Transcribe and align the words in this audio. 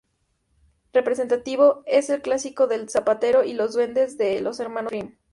Representativo 0.93 1.83
es 1.85 2.09
el 2.09 2.23
clásico 2.23 2.65
de 2.65 2.73
"El 2.73 2.89
zapatero 2.89 3.43
y 3.43 3.53
los 3.53 3.73
duendes", 3.73 4.17
de 4.17 4.41
los 4.41 4.59
Hermanos 4.59 4.89
Grimm. 4.91 5.15